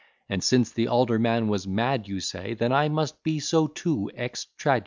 [0.29, 4.47] And, since the alderman was mad you say, Then I must be so too, ex
[4.57, 4.79] traduce.